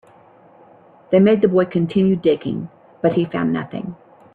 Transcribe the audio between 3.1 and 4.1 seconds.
he found nothing.